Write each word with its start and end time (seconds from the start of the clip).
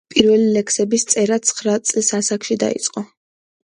პირველი 0.13 0.47
ლექსების 0.55 1.05
წერა 1.13 1.39
ცხრა 1.51 1.79
წლის 1.91 2.13
ასაკში 2.23 2.63
დაიწყო. 2.69 3.09